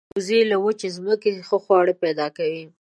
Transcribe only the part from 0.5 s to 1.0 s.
له وچې